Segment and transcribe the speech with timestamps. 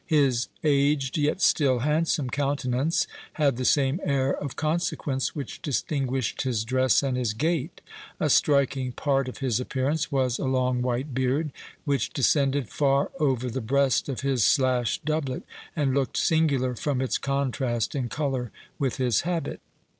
[0.07, 6.63] His aged, yet still handsome countenance, had the same air of consequence which distinguished his
[6.65, 7.81] dress and his gait.
[8.19, 11.51] A striking part of his appearance was a long white beard,
[11.85, 15.43] which descended far over the breast of his slashed doublet,
[15.75, 19.61] and looked singular from its contrast in colour with his habit.